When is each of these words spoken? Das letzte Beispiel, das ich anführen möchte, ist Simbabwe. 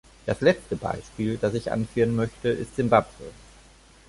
Das 0.25 0.41
letzte 0.41 0.75
Beispiel, 0.77 1.37
das 1.37 1.53
ich 1.53 1.71
anführen 1.71 2.15
möchte, 2.15 2.49
ist 2.49 2.75
Simbabwe. 2.75 3.25